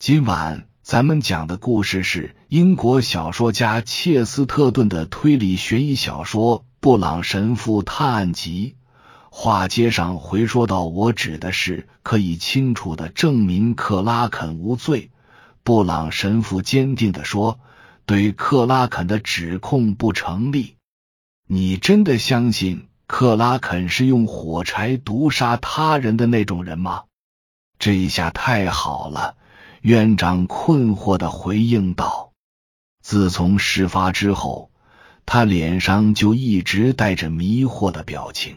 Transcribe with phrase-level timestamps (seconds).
[0.00, 8.76] 今晚咱们讲的故事是英国小说家切斯特顿的推理悬疑小说《布朗神父探案集》。
[9.30, 15.10] 话接上回说到，我指的是可以清楚的证明克拉肯无罪。
[15.64, 17.60] 布朗神父坚定的说
[18.06, 20.76] ：“对克拉肯的指控不成立。”
[21.46, 27.02] 你真的相信克拉肯是用火柴毒杀他人的那种人吗？
[27.78, 29.36] 这一下太好了。
[29.82, 32.32] 院长困惑的回应道
[33.02, 34.70] ：“自从事发之后，
[35.24, 38.56] 他脸上就一直带着迷惑的表情。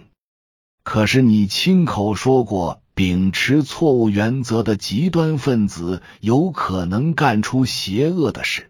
[0.83, 8.69] 可是你亲口说过，秉持错误原则的极端分子有可能干出邪恶的事。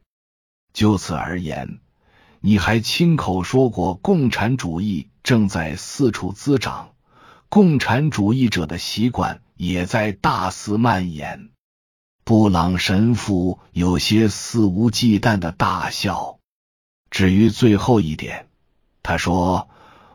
[0.73, 1.79] 就此而言，
[2.39, 6.91] 你还亲口说过，共产主义正在四处滋长，
[7.49, 11.49] 共产主义者的习惯也在大肆蔓延。”
[12.25, 16.39] 布朗神父有些肆无忌惮的大笑。
[17.09, 18.47] 至于最后一点，
[19.01, 19.67] 他说：“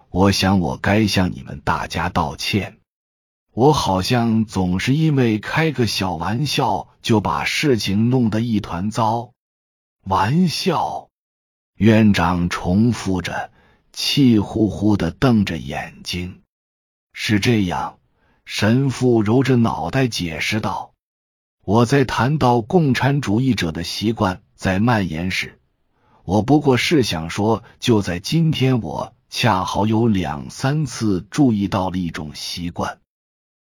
[0.08, 2.78] 我想我该向你们大家道歉。
[3.52, 9.32] 我好像总是因为开个小玩笑，就把事情弄得一团糟。”
[10.04, 11.10] 玩笑，
[11.74, 13.52] 院长重复着，
[13.92, 16.40] 气呼呼的瞪着眼睛。
[17.12, 17.98] 是这样，
[18.46, 20.94] 神父揉着脑袋解释道。
[21.68, 25.58] 我在谈到共产主义者的习惯在蔓延时，
[26.24, 33.00] 我不过是想说，就在今天，我恰好有两三次注意到了一种习惯，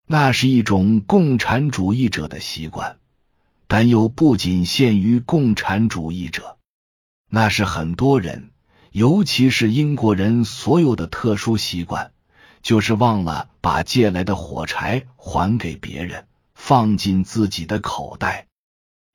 [0.06, 2.98] 那是一种共产主义者的习惯，
[3.68, 6.58] 但又不仅限于共产主义者，
[7.30, 8.50] 那是很多人，
[8.92, 12.12] 尤其是英国人所有的特殊习惯，
[12.62, 16.26] 就是忘了把借来的火柴还给别人。
[16.66, 18.48] 放进自己的口袋。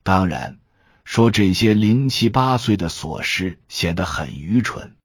[0.03, 0.59] 当然，
[1.03, 4.95] 说这些零七八碎的琐事显得很愚蠢，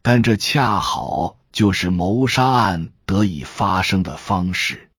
[0.00, 4.90] 但这恰好就是谋杀案得以发生的方式。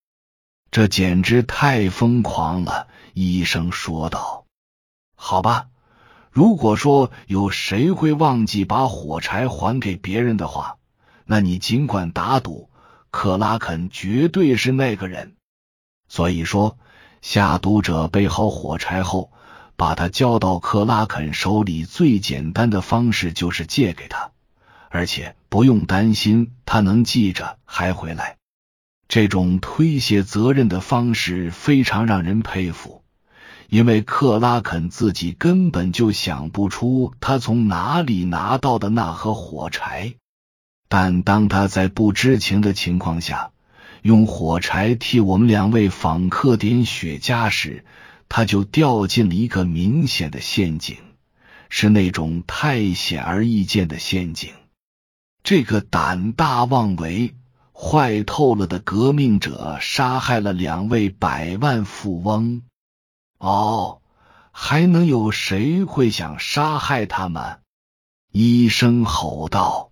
[0.71, 2.89] 这简直太疯狂了！
[3.13, 4.45] 医生说道。
[5.15, 5.69] 好吧，
[6.31, 10.79] 如果说有谁会忘记把火柴还给别人的话，
[11.23, 12.69] 那你尽管打赌，
[13.09, 15.37] 克拉肯绝对是那个人。
[16.07, 16.77] 所以说，
[17.21, 19.31] 下毒者备好火柴后，
[19.75, 24.31] 把它交到克拉肯手里，最简单的方式就是借给他，
[24.89, 28.37] 而且不用担心他能记着还回来。
[29.07, 33.03] 这种推卸责任的方式非常让人佩服，
[33.69, 40.13] 因为克拉肯自己根本就想不出他从哪里拿到的那盒火柴，
[40.87, 43.49] 但当他在不知情的情况下。
[44.03, 47.85] 用火柴替我们两位访客点雪茄时，
[48.27, 50.97] 他就掉进了一个明显的陷阱，
[51.69, 54.53] 是那种太显而易见的陷阱。
[55.41, 57.33] 这个胆大妄为、
[57.73, 62.61] 坏透了的革命者杀害了两位百万富翁。
[63.37, 64.01] 哦，
[64.51, 67.61] 还能有谁会想杀害他们？
[68.33, 69.91] 医生吼道：“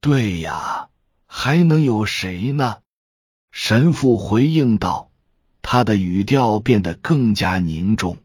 [0.00, 0.90] 对呀，
[1.26, 2.76] 还能有谁呢？”
[3.52, 5.10] 神父回应道，
[5.60, 8.16] 他的语调变得更加凝重。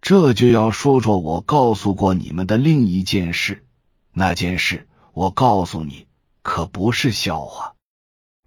[0.00, 3.66] 这就要说说我告诉过你们的另一件事。
[4.14, 6.06] 那件事，我告诉你，
[6.40, 7.74] 可不是笑话。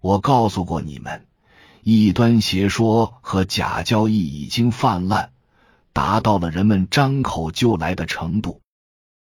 [0.01, 1.27] 我告诉过你们，
[1.83, 5.29] 异端邪说和假交易已经泛滥，
[5.93, 8.61] 达到了人们张口就来的程度，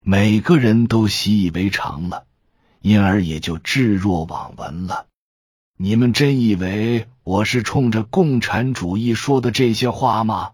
[0.01, 2.25] 每个人都习以为常了，
[2.81, 5.05] 因而也就置若罔闻了。
[5.85, 10.51] 你们真以为我是冲着共产主义说的这些话吗？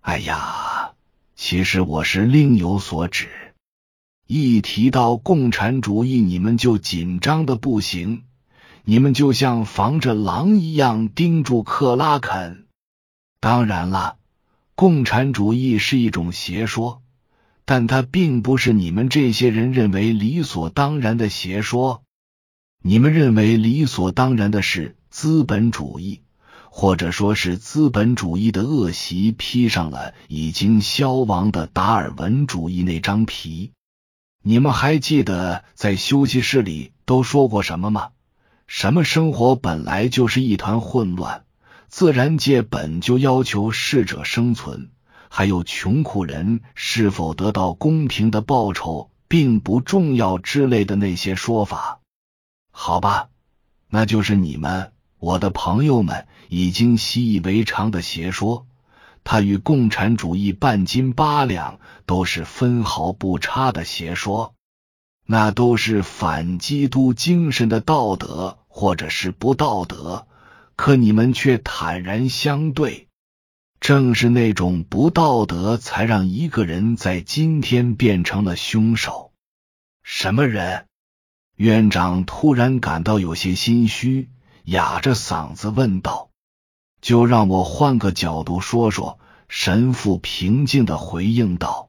[0.00, 0.94] 哎呀，
[1.36, 3.28] 其实我是另有所指。
[4.26, 8.24] 一提到共产主义，你们就紧张的不行，
[8.82, 12.66] 你们就像防着狼一样盯住克拉肯。
[13.38, 14.16] 当然了，
[14.74, 17.00] 共产主义是一种邪说，
[17.64, 22.02] 但它并不是你们这些人认为理所当然的邪说。
[22.82, 26.20] 你们认为理所当然的是资本主义，
[26.70, 33.72] 或者说是资本主义的恶习披上了已经消亡的达尔文主义那张皮。
[34.44, 38.10] 你们还记得在休息室里都说过什么吗？
[38.68, 41.44] 什么生活本来就是一团混乱，
[41.88, 44.90] 自然界本就要求适者生存，
[45.28, 52.00] 还有穷苦人是否得到公平的报酬并不重要之类的那些说法。
[52.80, 53.28] 好吧，
[53.88, 58.68] 那就是你们，我的朋友们已经习以为常的邪说。
[59.24, 64.54] 他与共产主义半斤八两，都是分毫不差的邪说。
[65.26, 70.28] 那都是反基督精神的道德，或者是不道德。
[70.76, 73.08] 可你们却坦然相对。
[73.80, 79.32] 正是那种不道德，才让一个人在今天变成了凶手。
[80.04, 80.86] 什么人？
[81.58, 84.30] 院长突然感到有些心虚，
[84.62, 86.30] 哑着嗓子问道
[87.02, 89.18] ：“就让我换个角度说说。”
[89.48, 91.88] 神父平静的回应道：“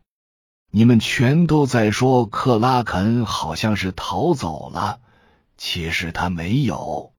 [0.71, 5.01] 你们全都在说克拉肯好像是逃走了，
[5.55, 7.13] 其实他没有。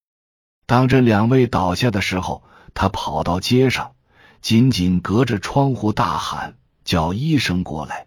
[0.67, 2.43] 当这两位倒下的时候，
[2.75, 3.93] 他跑到街上，
[4.41, 8.06] 紧紧隔着窗户大喊，叫医生过来。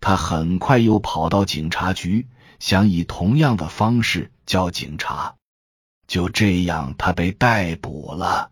[0.00, 2.26] 他很快又跑到警察局。”
[2.58, 5.36] 想以同样的方式叫警察，
[6.08, 8.50] 就这样他被逮捕了。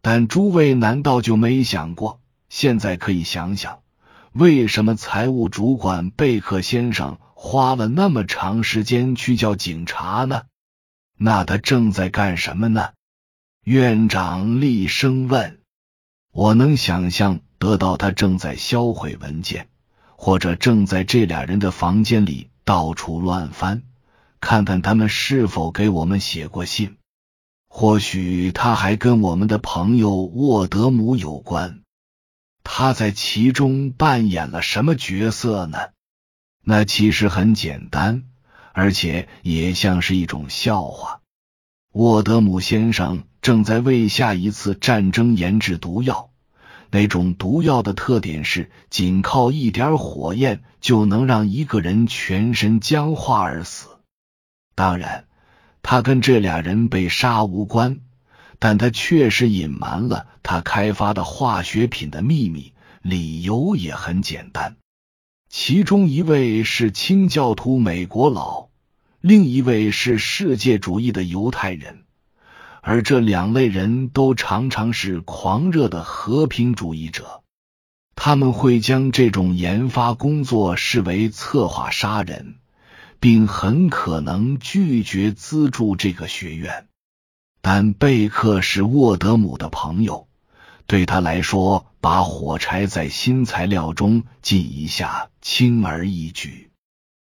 [0.00, 2.22] 但诸位难道就没想过？
[2.48, 3.80] 现在可以想想，
[4.32, 10.44] 为什么财务主管贝克先生花了那么长时间去叫警察呢？
[11.18, 12.92] 那他正在干什么呢？
[13.64, 15.60] 院长厉声问。
[16.32, 19.68] 我能想象得到他正在销毁文件，
[20.16, 22.50] 或者正在这俩人的房间里。
[22.64, 23.84] 到处乱翻，
[24.40, 26.96] 看看他们是否给我们写过信。
[27.68, 31.82] 或许他还跟我们的朋友沃德姆有关。
[32.64, 35.78] 他在其中扮演了什么角色呢？
[36.64, 38.24] 那其实很简单，
[38.72, 41.20] 而且也像是一种笑话。
[41.92, 46.30] 沃德姆先生正在为下一次战争研制毒药。
[46.90, 53.88] 那种毒药的特点是，仅靠一点火焰就能让一个人全身僵化而死。
[54.74, 55.26] 当然，
[55.82, 58.00] 他跟这俩人被杀无关，
[58.58, 62.72] 但他确实隐瞒了他开发的化学品的秘密。
[63.02, 64.78] 理由也很简单，
[65.48, 68.70] 其中一位是清教徒美国佬，
[69.20, 72.05] 另一位是世界主义的犹太人。
[72.88, 77.42] 而这两类人都常常是狂热的和平主义者，
[78.14, 82.60] 他们会将这种研发工作视为策划杀人，
[83.18, 86.86] 并很可能拒绝资助这个学院。
[87.60, 90.28] 但贝克是沃德姆的朋友，
[90.86, 96.70] 对他来说，把火柴在新材料中浸一下轻而易举。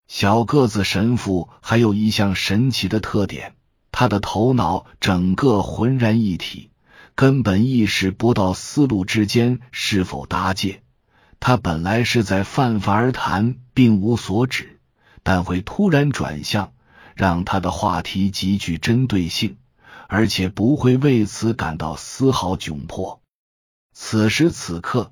[0.07, 3.56] 小个子神父还有一项神奇的特点。
[3.91, 6.69] 他的头脑整个浑然一体，
[7.15, 10.81] 根本意识不到思路之间是否搭界。
[11.39, 14.80] 他本来是在泛泛而谈，并无所指，
[15.24, 16.74] 但会突然转向，
[17.15, 19.57] 让他的话题极具针对性，
[20.07, 23.21] 而且不会为此感到丝毫窘迫。
[23.94, 25.12] 此时此刻，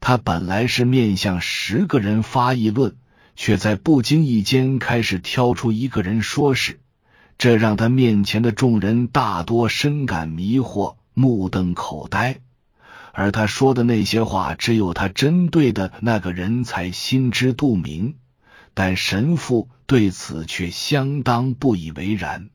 [0.00, 2.96] 他本来是面向十个人发议论，
[3.34, 6.80] 却在不经意间开始挑出一个人说事。
[7.38, 12.40] 这让他面前的众人大多深感迷惑，目瞪口呆。
[13.12, 18.16] 而他说的那些话，只有他针对的那个人才心知肚明。
[18.74, 22.50] 但神父对此却相当不以为然。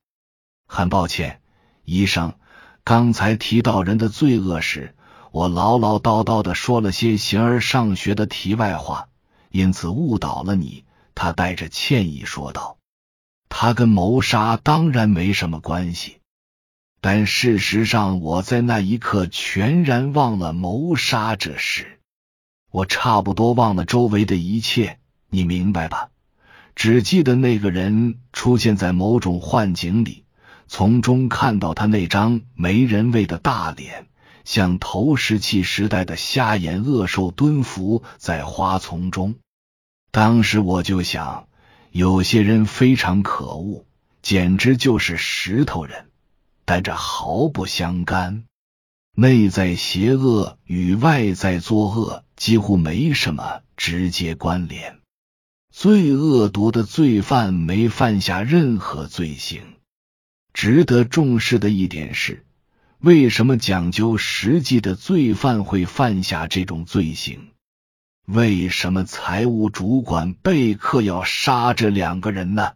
[0.68, 1.42] 很抱歉，
[1.84, 2.36] 医生，
[2.84, 4.94] 刚才提到人的罪恶时，
[5.32, 9.10] 我唠唠叨叨的说了些形而上学的题外话，
[9.50, 10.86] 因此误导了你。
[11.16, 12.78] 他带着歉意说道。
[13.54, 16.20] 他跟谋杀当然没什么关系，
[17.02, 22.00] 但事实上，我在那一刻全然忘了谋杀这事。
[22.72, 26.10] 我差不多忘了周围的一切，你明白吧？
[26.76, 30.24] 只记得那个人出现在某种幻境里，
[30.68, 34.08] 从中看到他那张没人味的大脸，
[34.46, 39.36] 像投石器时代的瞎眼恶兽蹲伏在花丛中。
[40.10, 41.48] 当时我就想。
[41.92, 43.86] 有些人非常可恶，
[44.22, 46.10] 简直就是石头人，
[46.64, 48.46] 但这毫不相干。
[49.14, 55.00] 内在邪恶与外在作恶几乎没什么直接关联。
[55.70, 59.62] 最恶毒的罪犯没犯下任何罪行。
[60.54, 62.46] 值得重视的一点是，
[63.00, 67.50] 为什么讲究实际的罪犯会犯下这种罪行？
[68.28, 72.74] 为什么财务主管贝克要杀这两个人呢？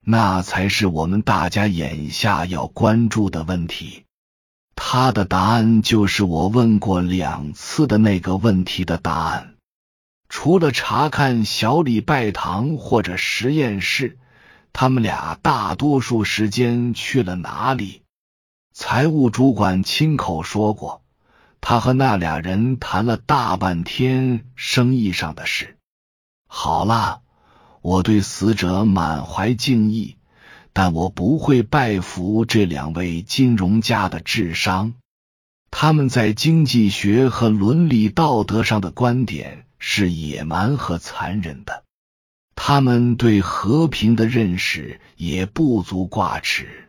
[0.00, 4.04] 那才是我们大家眼下要关注的问题。
[4.74, 9.56] 他的答案就是我问过两次的那个问题的答案。
[10.28, 14.18] 除了查看小礼拜堂或者实验室，
[14.72, 18.02] 他们俩大多数时间去了哪里？
[18.72, 21.02] 财务主管亲口说过。
[21.60, 25.76] 他和那俩人谈了大半天生意上的事。
[26.46, 27.20] 好啦，
[27.82, 30.16] 我对死者满怀敬意，
[30.72, 34.94] 但我不会拜服这两位金融家的智商。
[35.70, 41.84] 他们在经济学和伦理道德上的观点是野蛮和残忍的，
[42.54, 46.87] 他们对和平的认识也不足挂齿，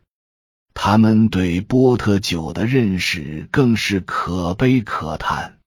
[0.73, 5.59] 他们对波特酒的认识更是可悲可叹。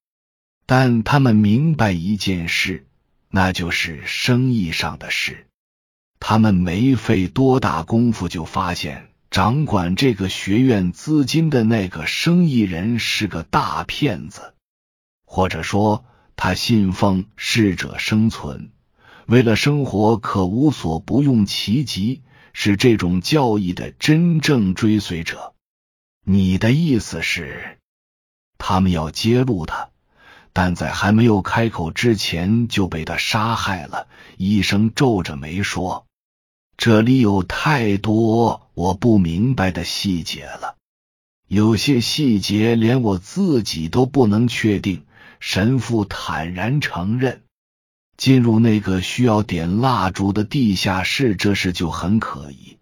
[0.65, 2.87] 但他们明白一件事，
[3.29, 5.47] 那就是生意上的事。
[6.19, 9.09] 他们没费多大功夫就发现。
[9.29, 14.53] 掌管这个学院资金的那个生意人是个大骗子，
[15.25, 16.05] 或者说
[16.35, 18.69] 他信奉适者生存，
[19.25, 22.21] 为了生活可无所不用其极，
[22.53, 25.53] 是这种教义的真正追随者。
[26.25, 27.77] 你的意思是，
[28.57, 29.89] 他们要揭露他，
[30.53, 34.07] 但在还没有开口之前就被他杀害了？
[34.37, 36.05] 医生皱着眉说。
[36.75, 40.75] 这里有太多我不明白的细节了，
[41.47, 45.05] 有些细节连我自己都不能确定。
[45.39, 47.43] 神父坦然承认，
[48.17, 52.77] 进入那个需要点蜡烛的地下室，这事就很可疑。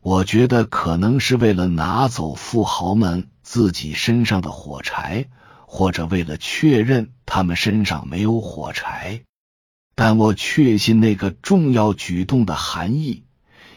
[0.00, 5.26] 我觉得可能是为了拿走富豪们自己身上的火柴，
[5.66, 9.22] 或者为了确认他们身上没有火柴。
[9.94, 13.24] 但我确信那个重要举动的含义，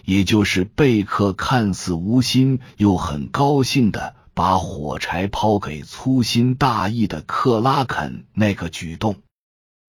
[0.05, 9.15] 也就是贝克看似无心又很高兴的把火柴抛给粗心大意的克拉肯那个举动，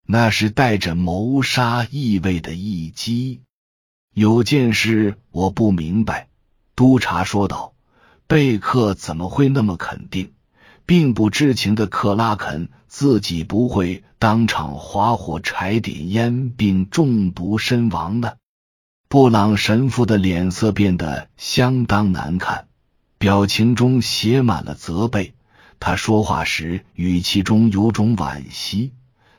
[0.07, 3.43] 那是带着谋杀意味的一击。
[4.15, 6.29] 有件事我不明白，
[6.77, 7.75] 督察说道
[8.27, 10.33] ：“贝克怎么会那么肯定？”
[10.85, 18.33] 并不知情的克拉肯自己不会当场划火柴点烟并中毒身亡呢？
[19.09, 22.67] 布朗神父的脸色变得相当难看，
[23.17, 25.35] 表情中写满了责备。
[25.79, 28.93] 他说话时语气中有种惋惜，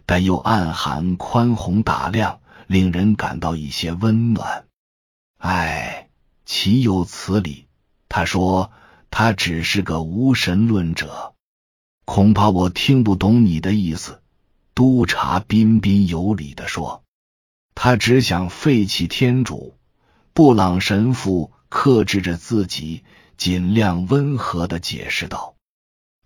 [0.06, 4.66] 但又暗含宽宏大量，令人感到一些温暖。
[5.38, 6.10] 唉，
[6.46, 7.68] 岂有此理！
[8.10, 8.72] 他说，
[9.10, 11.34] 他只是个无神论者。
[12.06, 14.22] 恐怕我听不懂你的意思，
[14.76, 17.04] 督察彬彬有礼的说。
[17.76, 19.78] 他只想废弃天主。
[20.34, 23.04] 布朗神父克制着自己，
[23.38, 25.56] 尽量温和的解释道：“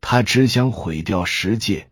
[0.01, 1.89] 他只想毁掉世界，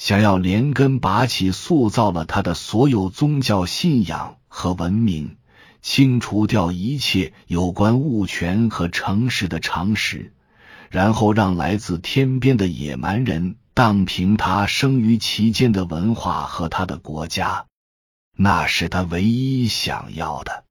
[0.00, 5.36] 想要连根拔起塑造了他的所有宗教信仰和文明，
[5.82, 10.32] 清除掉一切有关物权和诚实的常识。”
[10.88, 17.66] 然后让来自天边的野蛮人荡平他生于其间的文化和他的国家，
[18.34, 20.64] 那是他唯一想要的。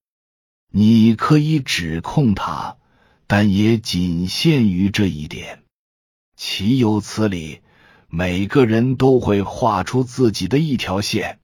[0.72, 2.78] 你可以指控他，
[3.28, 5.62] 但也仅限于这一点。
[6.36, 7.62] 岂有此理！
[8.12, 11.38] 每个人都会画出自己的一条线，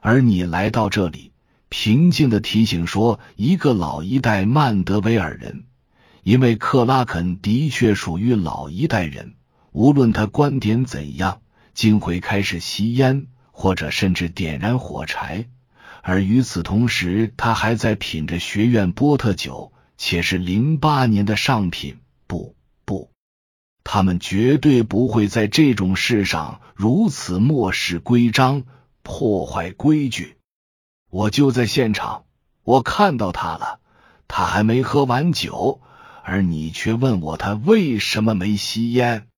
[0.00, 1.30] 而你来到这里，
[1.68, 5.66] 平静的提醒说，一个老一代曼德维尔人。
[6.24, 9.34] 因为克拉肯的确属于老一代人，
[9.72, 11.42] 无论他观点怎样，
[11.74, 15.46] 竟会开始吸烟，或者甚至点燃火柴。
[16.02, 21.98] 而与此同时，他还在品着学院波特酒，且是零八年的上品。
[23.84, 28.64] 他们绝对不会在这种事上如此漠视规章，
[29.02, 30.36] 破坏规矩。
[31.10, 32.24] 我就在现场，
[32.64, 33.78] 我看到他了，
[34.26, 35.80] 他还没喝完酒。
[36.26, 39.28] 而你却问我他为什么没吸烟？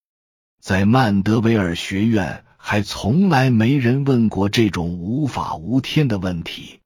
[0.60, 6.78] 在曼德维尔学院，还从来没人问过这种无法无天的问题。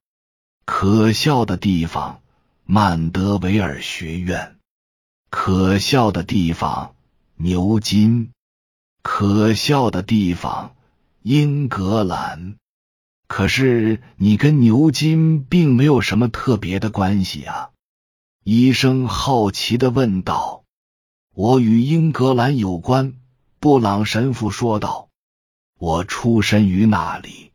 [0.64, 2.22] 可笑的地方，
[2.64, 4.56] 曼德维尔学院；
[5.28, 6.94] 可笑的地方，
[7.42, 8.32] 牛津；
[9.00, 10.76] 可笑的地方，
[11.22, 12.56] 英格兰。
[13.28, 17.70] 可是你跟牛津并没有什么特别的关系啊。
[18.44, 20.64] 医生好奇的问道
[21.34, 23.14] ：“我与英格兰有关。”
[23.58, 25.08] 布朗神父说道
[25.80, 27.52] ：“我出身于那里。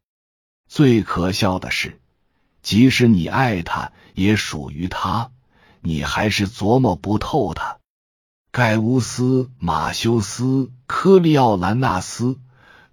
[0.68, 2.02] 最可笑的是，
[2.64, 5.30] 即使你爱他，也属于他，
[5.82, 7.78] 你还是琢磨不透他。
[8.56, 9.24] 盖乌斯·
[9.60, 10.46] 马修斯·
[10.88, 12.40] 科利奥兰纳斯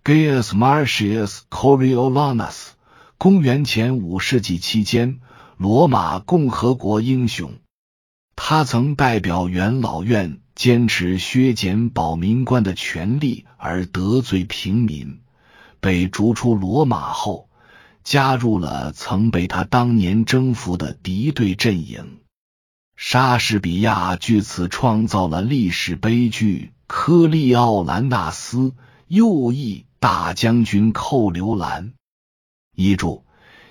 [0.03, 2.71] （Gaius Marcius Coriolanus），
[3.17, 5.21] 公元前五世纪期间，
[5.59, 7.53] 罗马共和国英雄。
[8.35, 15.21] 他曾代表元老院坚持削减保民官的权力而得罪平民，
[15.79, 17.49] 被逐出罗马后，
[18.03, 22.19] 加入了曾被他当年征服的敌对阵营。
[23.05, 28.59] 莎士比亚据此创造了历史悲剧《科利奥兰纳斯》，
[29.09, 31.95] 右翼大将军寇留兰。
[32.77, 33.25] 遗嘱：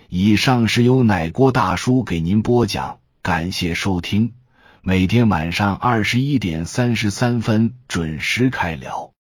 [0.09, 4.33] 以上是由奶锅大叔给您播讲，感谢收听。
[4.81, 9.10] 每天晚上二十一点三十三分准时开聊。